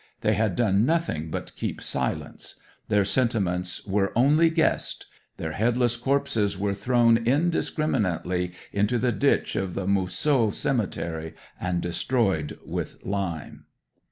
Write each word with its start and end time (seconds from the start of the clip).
They 0.21 0.33
had 0.33 0.55
done 0.55 0.83
nothing 0.83 1.29
but 1.29 1.55
keep 1.55 1.79
silence. 1.79 2.55
Their 2.89 3.05
sentiments 3.05 3.85
were 3.85 4.11
only 4.17 4.49
guessed. 4.49 5.05
Their 5.37 5.51
headless 5.51 5.95
corpses 5.95 6.57
were 6.57 6.73
thrown 6.73 7.17
indiscriminately 7.17 8.51
into 8.73 8.97
the 8.97 9.11
ditch 9.11 9.55
of 9.55 9.75
the 9.75 9.85
Mousseaux 9.85 10.49
Cemetery, 10.49 11.35
and 11.59 11.81
destroyed 11.81 12.57
with 12.65 12.97
lime." 13.05 13.65